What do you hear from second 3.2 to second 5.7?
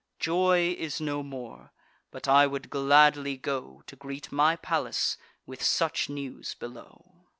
go, To greet my Pallas with